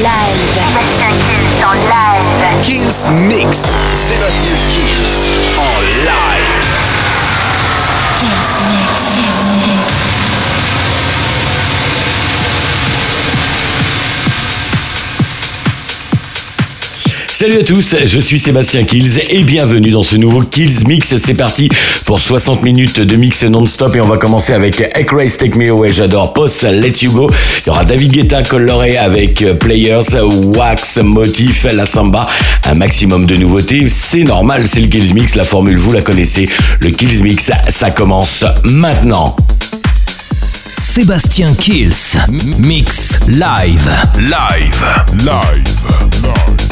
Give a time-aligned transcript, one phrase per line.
[0.00, 0.38] live.
[0.54, 2.62] Sébastien Kills en live.
[2.62, 3.58] Kills Mix.
[3.94, 6.31] Sébastien Kills en live.
[17.42, 21.16] Salut à tous, je suis Sébastien Kills et bienvenue dans ce nouveau Kills Mix.
[21.16, 21.68] C'est parti
[22.04, 24.80] pour 60 minutes de mix non-stop et on va commencer avec
[25.10, 27.28] Race Take Me Away, j'adore Post Let You Go.
[27.58, 30.22] Il y aura David Guetta coloré avec Players,
[30.56, 32.28] Wax, Motif, La Samba,
[32.64, 33.88] un maximum de nouveautés.
[33.88, 36.48] C'est normal, c'est le Kills Mix, la formule vous la connaissez.
[36.80, 39.34] Le Kills Mix, ça commence maintenant.
[39.96, 41.90] Sébastien Kills.
[42.58, 43.90] Mix live.
[44.20, 44.84] Live.
[45.24, 45.72] Live.
[45.98, 46.71] Kills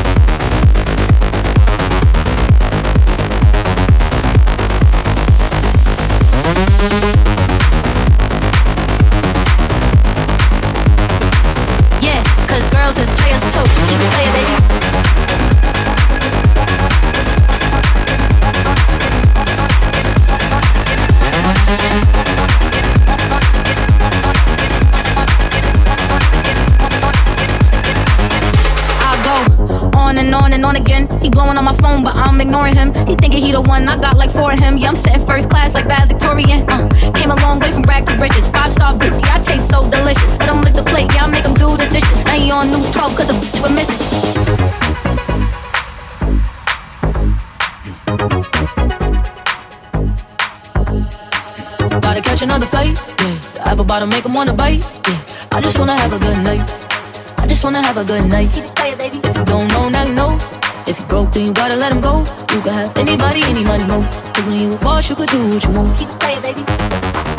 [6.81, 7.50] Thank you.
[32.41, 32.93] Ignoring him.
[33.07, 34.77] He thinking he the one, I got like four of him.
[34.77, 36.67] Yeah, I'm sitting first class like valedictorian.
[36.67, 38.47] Uh, came a long way from rag to riches.
[38.49, 40.37] Five star bitch, yeah, I taste so delicious.
[40.39, 42.25] Let him lick the plate, yeah, I make him do the dishes.
[42.25, 44.01] Now he on news 12 cause a bitch we're missing.
[52.01, 53.37] Gotta catch another flight, yeah.
[53.53, 55.21] The apple bottom make him wanna bite, yeah.
[55.51, 56.65] I just wanna have a good night.
[57.37, 58.49] I just wanna have a good night.
[58.57, 60.50] If you don't know, now you know.
[60.91, 62.19] If you broke, then you gotta let him go.
[62.53, 64.01] You could have anybody, any money, no.
[64.33, 65.97] Cause when you a boss, you could do what you want.
[65.97, 67.30] Keep playing, baby.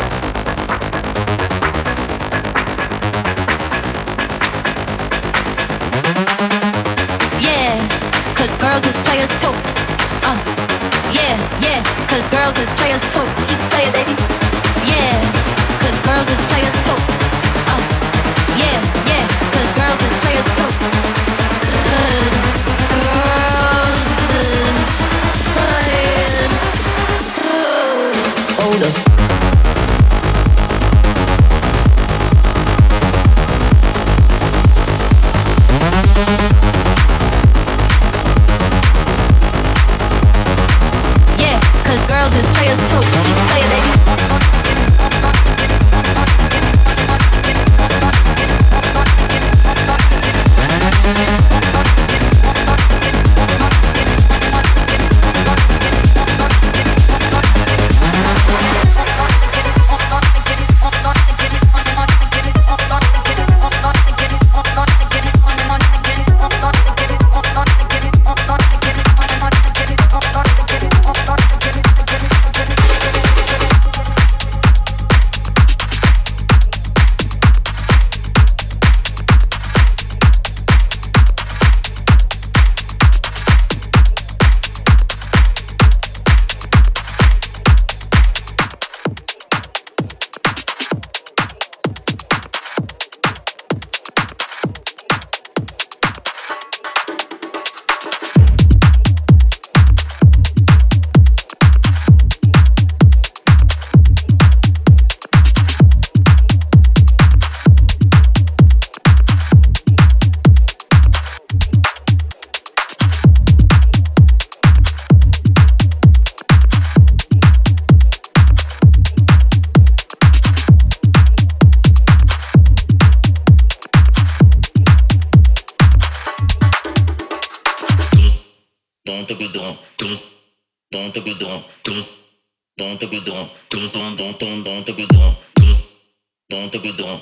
[136.53, 137.17] どんとくどんどん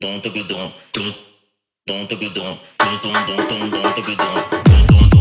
[0.00, 1.14] どんとくどんどん
[1.86, 2.58] どんとくどんどん
[2.90, 4.34] どんどんどんとくどん
[4.66, 5.17] どんどん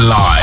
[0.00, 0.39] live.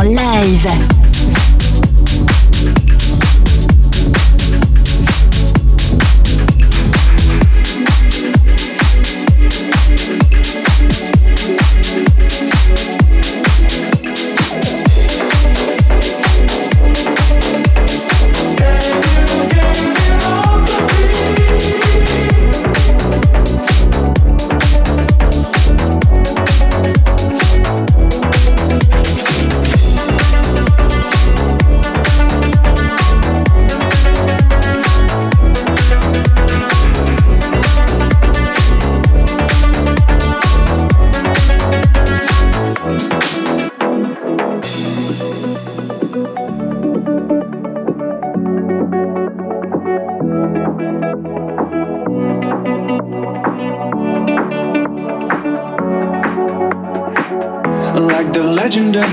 [0.00, 0.87] En live.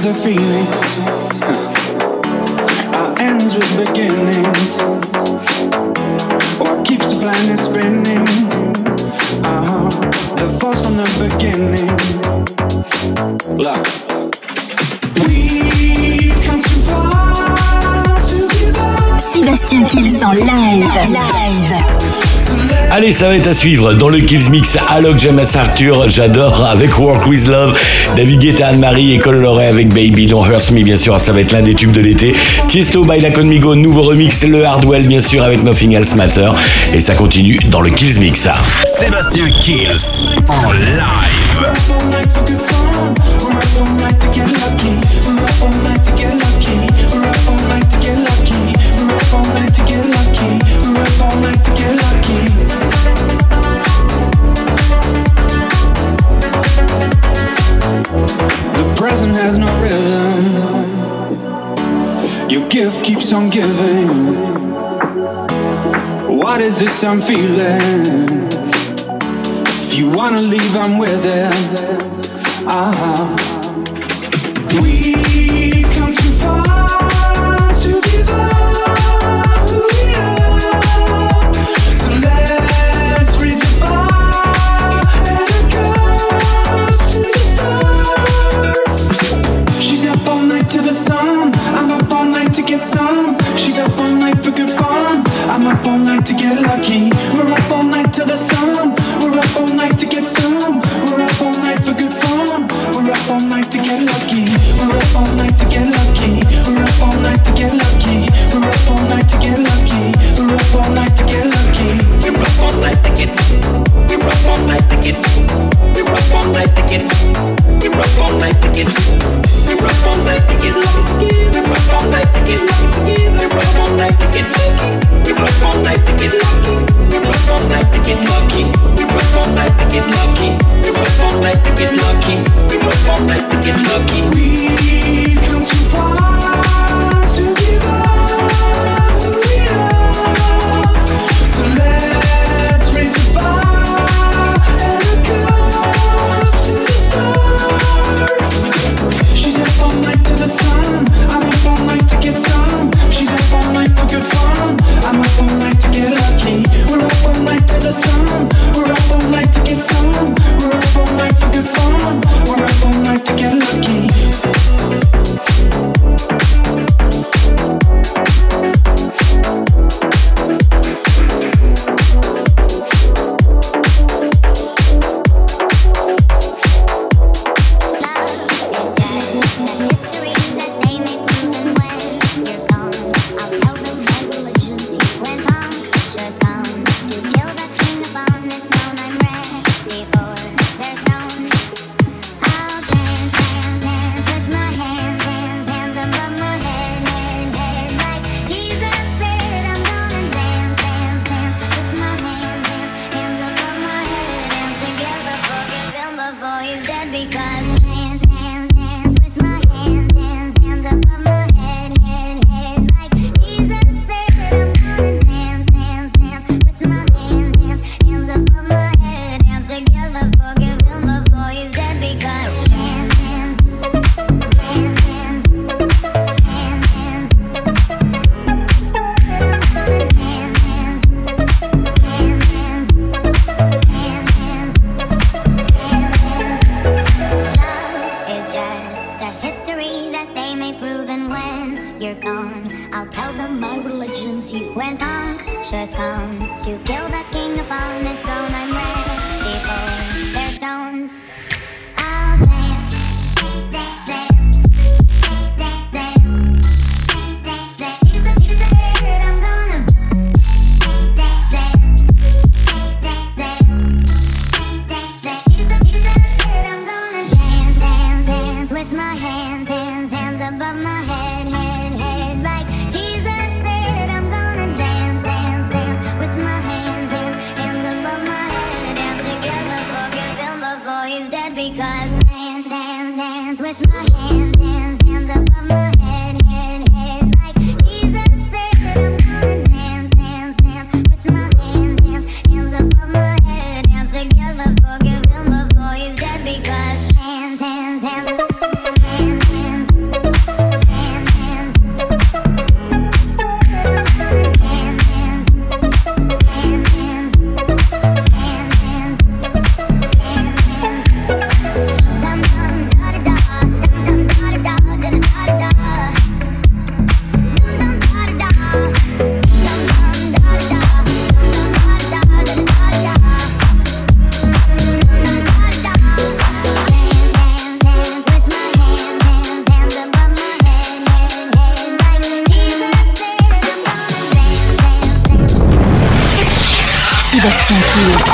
[0.02, 1.42] The phoenix.
[2.96, 4.80] Our ends with beginnings.
[6.60, 8.26] What keeps the planet spinning?
[9.46, 9.90] Uh-huh.
[10.36, 11.98] The force from the beginning.
[13.58, 13.86] Look.
[15.28, 19.22] We've come too far to give up.
[19.22, 21.10] Sébastien Kills en live.
[21.12, 22.15] live.
[22.92, 24.78] Allez, ça va être à suivre dans le Kills Mix.
[24.90, 27.78] Alok James Arthur, j'adore avec Work With Love.
[28.16, 31.52] David Guetta, Anne-Marie et Cole avec Baby Don't Hurt Me, bien sûr, ça va être
[31.52, 32.34] l'un des tubes de l'été.
[32.70, 36.50] Tiesto by La Conmigo, nouveau remix, le Hardwell, bien sûr, avec Nothing Else Matter.
[36.94, 38.48] Et ça continue dans le Kills Mix.
[38.86, 41.74] Sébastien Kills en live.
[62.76, 64.36] gift keeps on giving.
[66.28, 68.50] What is this I'm feeling?
[69.66, 71.54] If you wanna leave, I'm with it.
[72.68, 73.36] Ah, uh-huh.
[74.82, 75.15] we.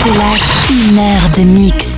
[0.04, 1.91] te lâche une heure de mix.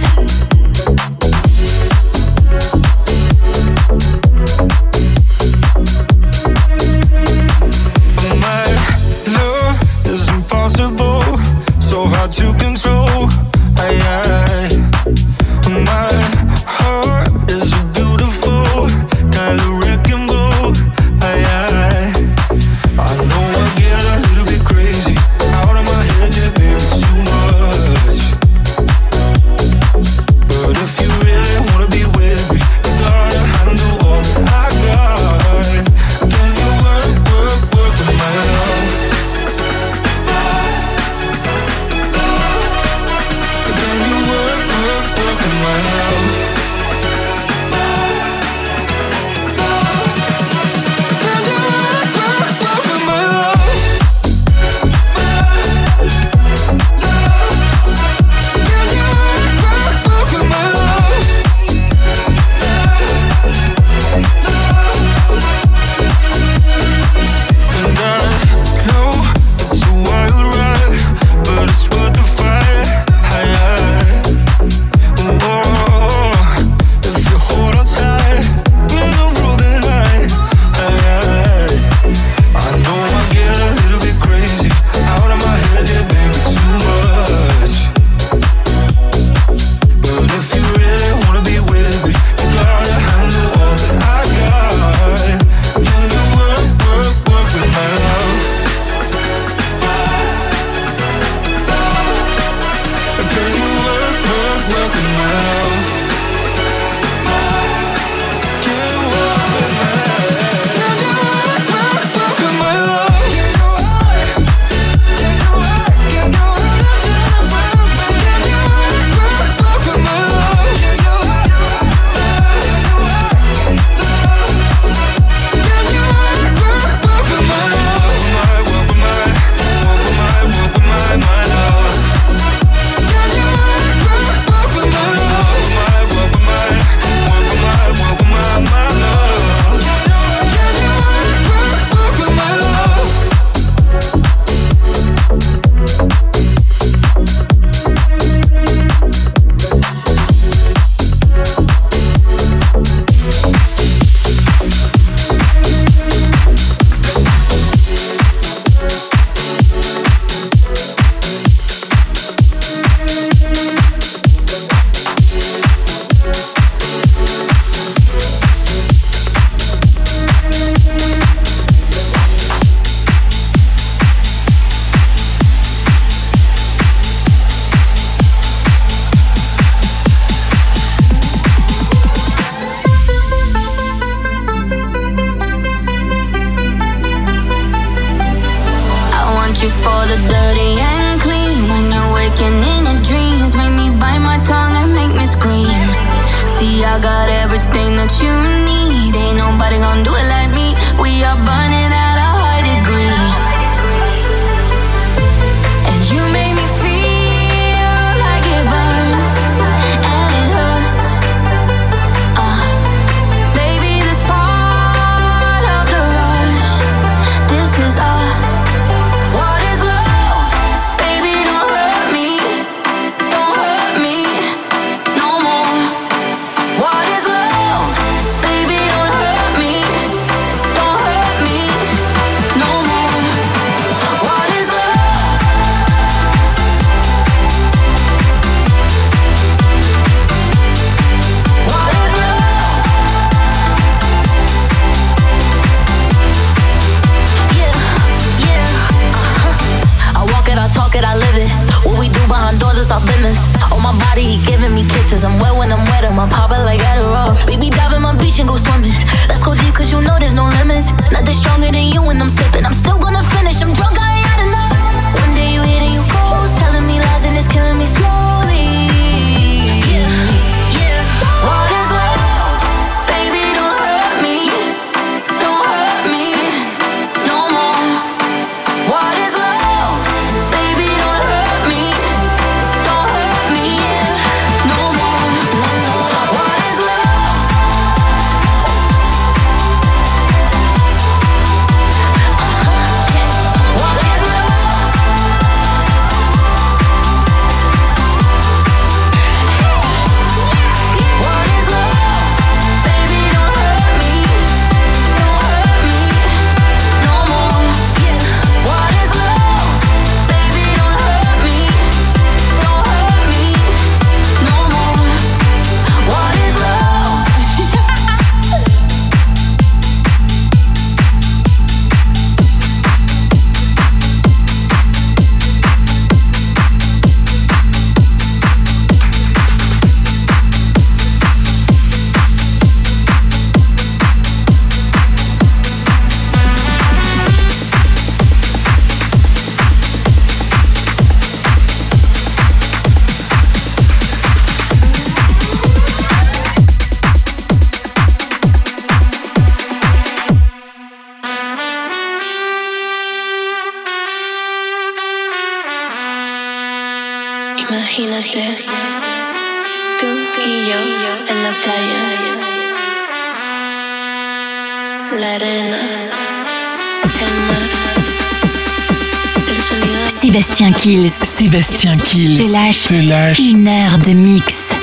[370.44, 371.10] Sébastien Kills.
[371.24, 372.38] Sébastien Kills.
[372.38, 372.88] Te lâche.
[372.88, 373.40] Te lâche.
[373.40, 374.74] Une heure de mix.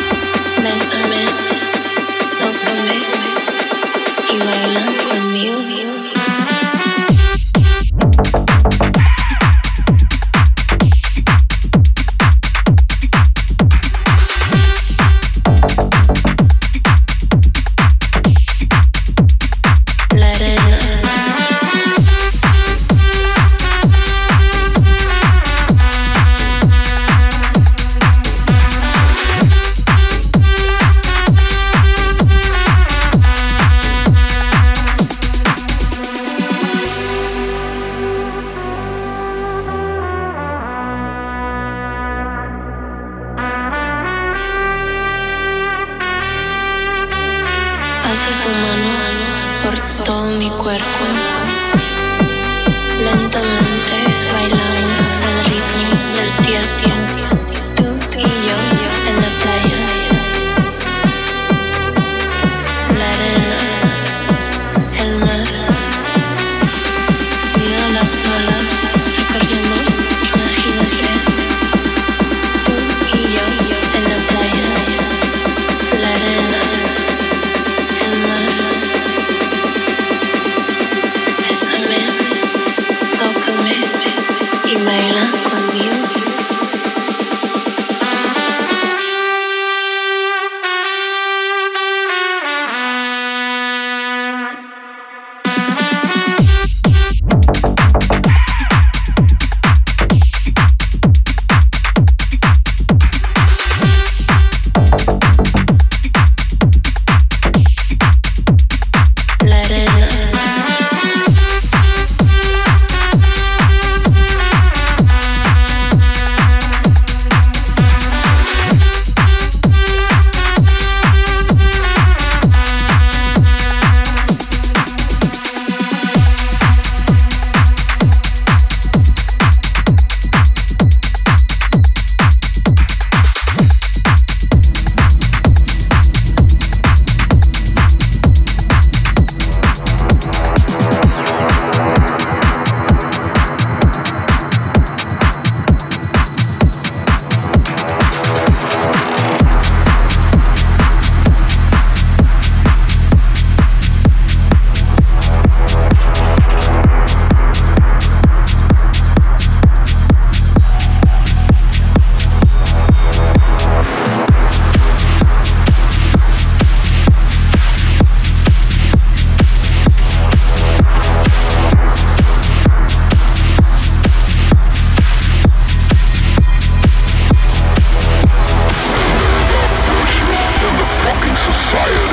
[181.71, 182.10] fire.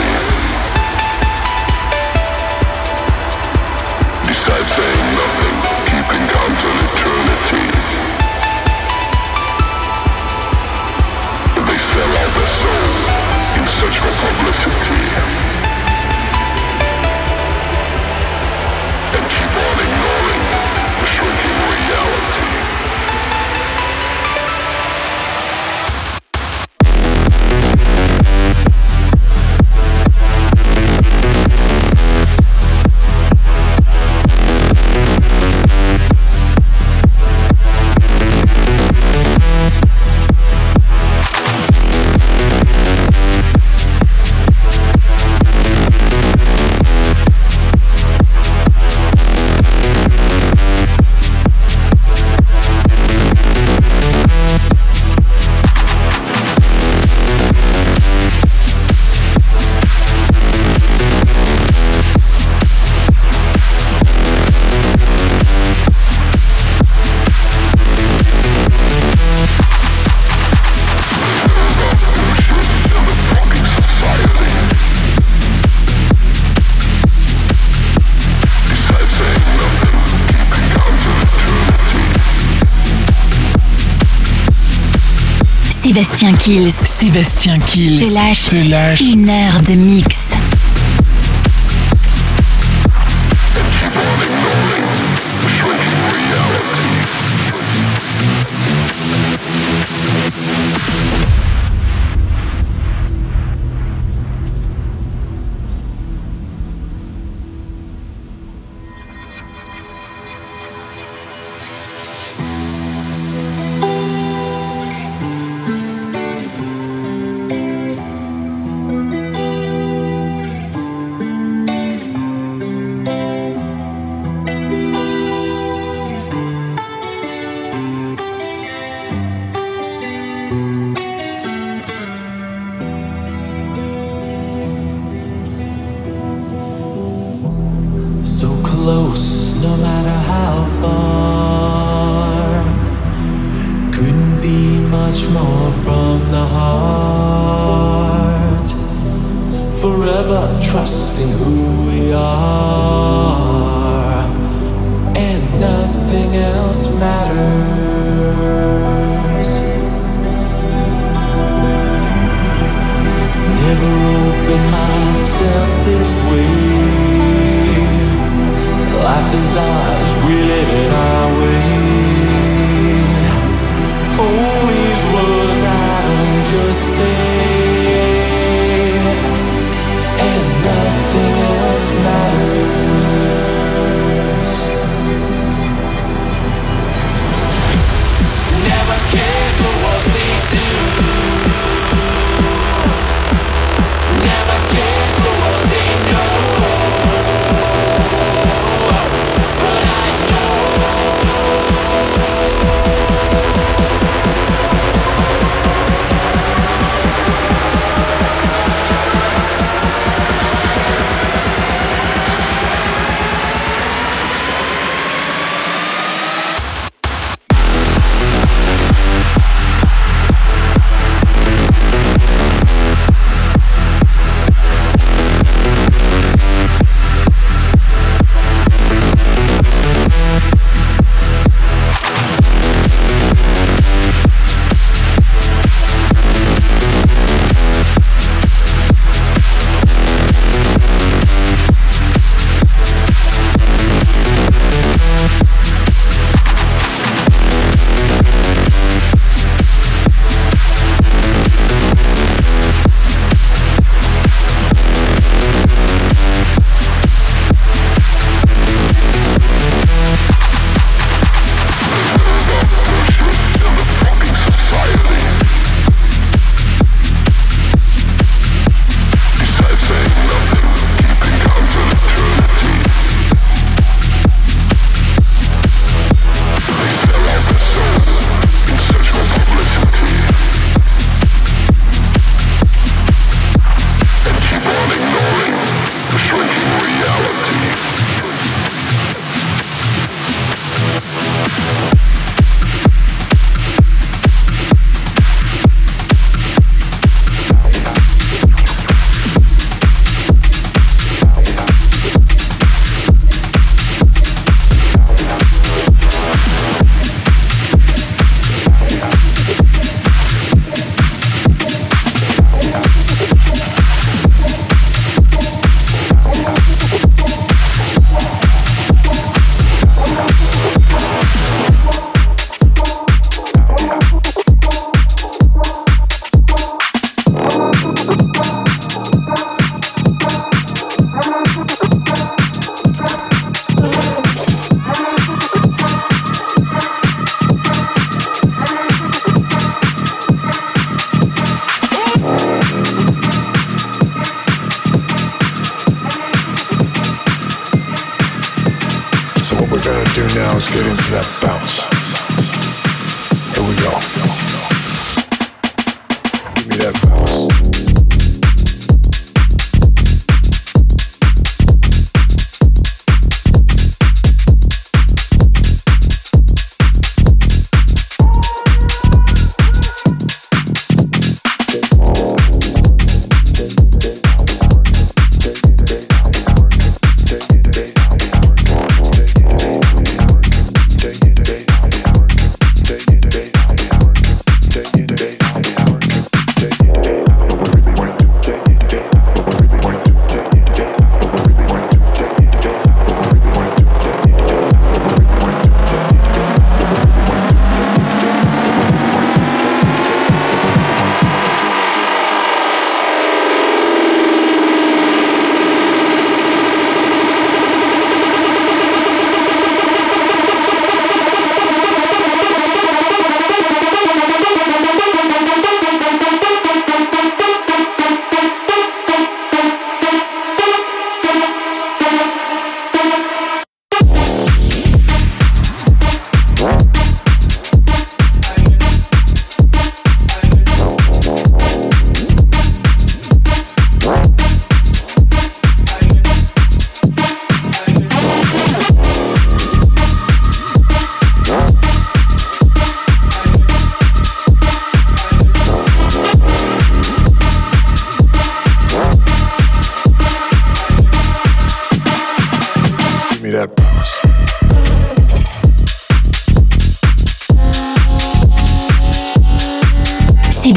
[86.07, 86.71] Sébastien Kills.
[86.85, 87.99] Sébastien Kills.
[87.99, 88.45] Te lâche.
[88.45, 89.01] Te lâche.
[89.01, 90.16] Une heure de mix.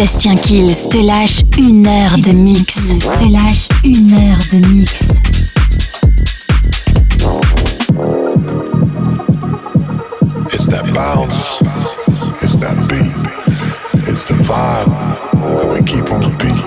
[0.01, 2.74] Sébastien Kills te lâche une heure de mix.
[3.18, 5.03] Te lâche une heure de mix.
[10.55, 11.61] It's that bounce,
[12.40, 13.12] it's that beat,
[14.09, 14.88] it's the vibe
[15.59, 16.64] that we keep on repeat.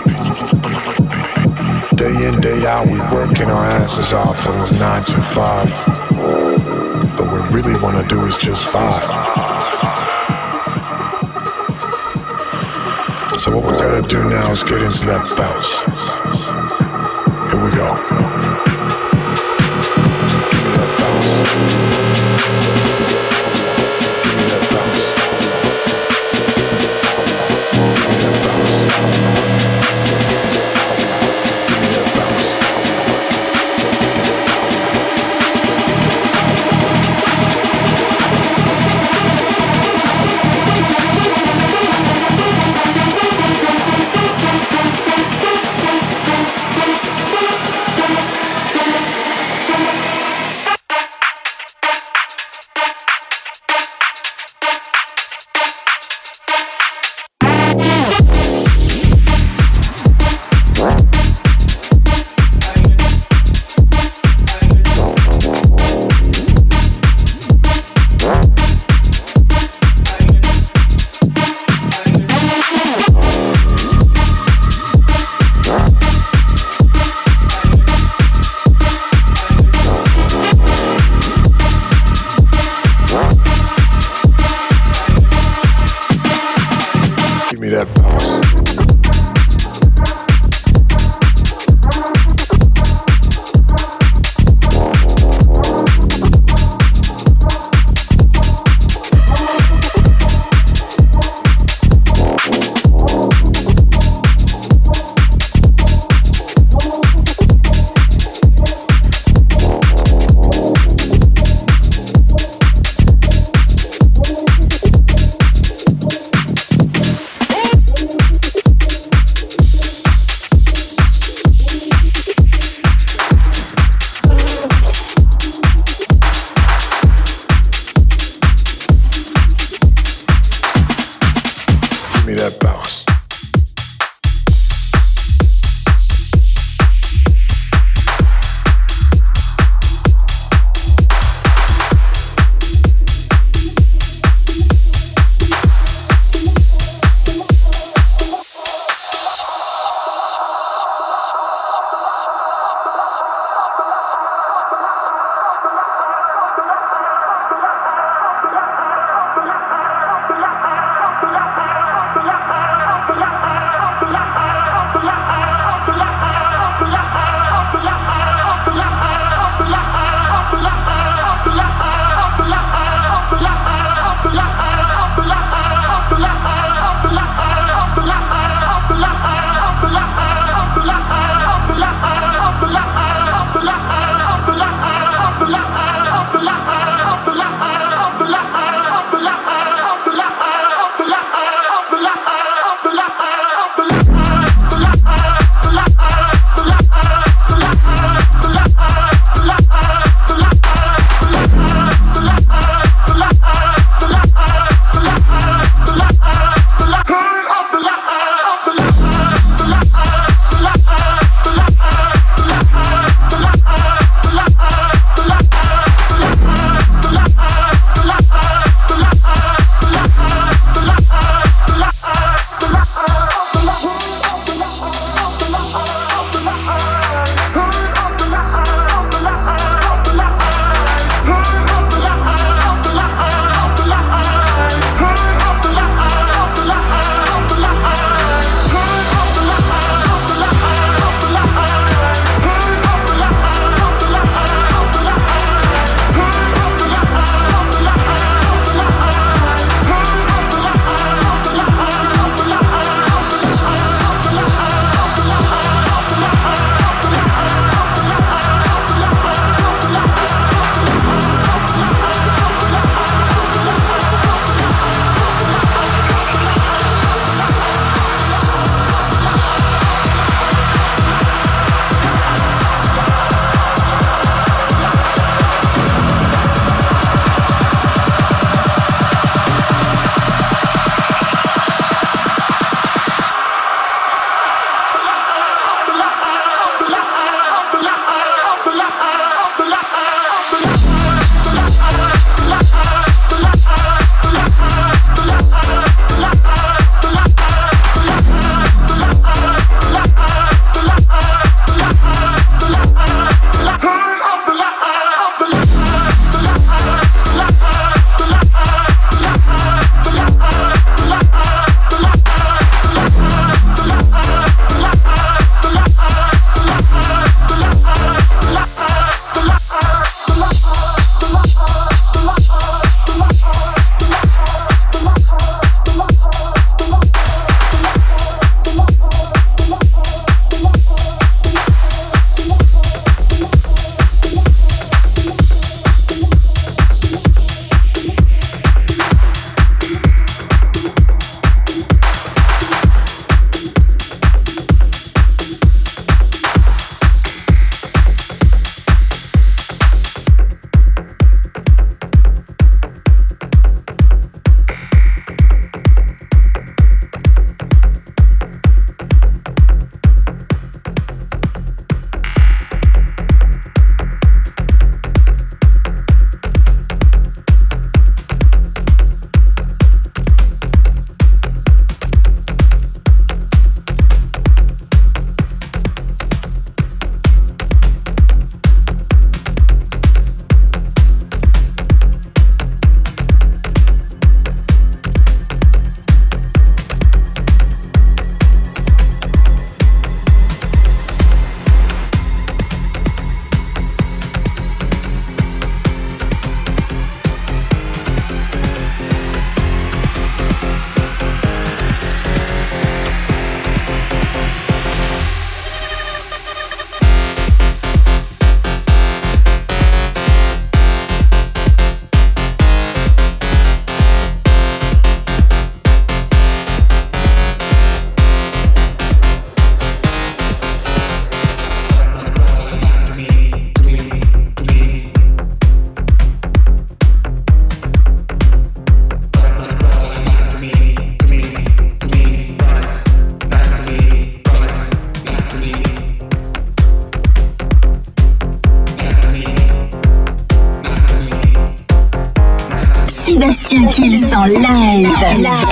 [1.95, 5.71] Day in, day out, we working our asses off for those nine to five.
[7.17, 9.32] But what we really wanna do is just vibe.
[13.43, 15.82] So what we're gonna do now is get into that bounce.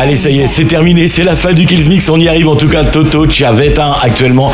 [0.01, 2.47] Allez, ça y est, c'est terminé, c'est la fin du Kills Mix, on y arrive
[2.47, 4.51] en tout cas, Toto Chiavetta actuellement.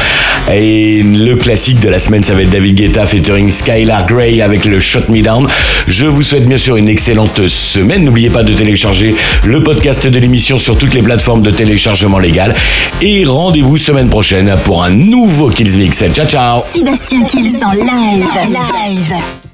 [0.54, 4.66] Et le classique de la semaine, ça va être David Guetta featuring Skylar Grey avec
[4.66, 5.48] le Shot Me Down.
[5.88, 8.04] Je vous souhaite bien sûr une excellente semaine.
[8.04, 12.54] N'oubliez pas de télécharger le podcast de l'émission sur toutes les plateformes de téléchargement légal.
[13.02, 16.04] Et rendez-vous semaine prochaine pour un nouveau Kills Mix.
[16.14, 18.26] Ciao, ciao Sébastien Kills en live.
[18.50, 19.47] Live.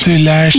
[0.00, 0.50] Tüller